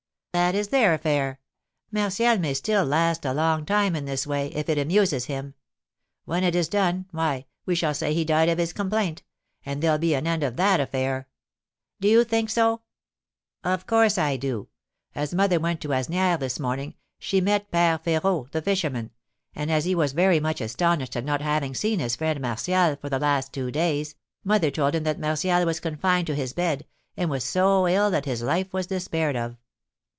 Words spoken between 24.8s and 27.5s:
him that Martial was confined to his bed, and was